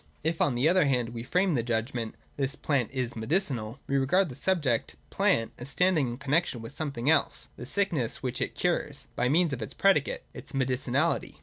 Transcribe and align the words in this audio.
If, 0.23 0.41
on 0.41 0.55
the 0.55 0.67
other 0.67 0.85
hand, 0.85 1.09
we 1.09 1.21
frame 1.21 1.53
the 1.53 1.61
judgment,' 1.61 2.15
This 2.35 2.55
plant 2.55 2.89
is 2.89 3.15
medicinal,' 3.15 3.79
we 3.85 3.97
regard 3.97 4.29
the 4.29 4.35
subject, 4.35 4.95
plant, 5.11 5.51
as 5.59 5.69
standing 5.69 6.07
in 6.07 6.17
connexion 6.17 6.59
with 6.59 6.73
something 6.73 7.07
else 7.07 7.49
(the 7.55 7.67
sickness 7.67 8.23
which 8.23 8.41
it 8.41 8.55
cures), 8.55 9.05
by 9.15 9.29
means 9.29 9.53
of 9.53 9.61
its 9.61 9.75
predicate 9.75 10.23
(its 10.33 10.53
medicinahty). 10.53 11.35